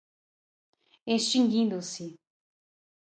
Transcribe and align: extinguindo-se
extinguindo-se 1.13 2.07